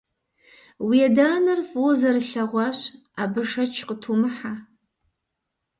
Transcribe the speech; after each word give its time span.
Уи 0.87 0.97
адэ-анэр 1.07 1.59
фӀыуэ 1.69 1.93
зэрылъэгъуащ, 1.99 2.79
абы 3.21 3.41
шэч 3.49 3.73
къытумыхьэ. 3.87 4.53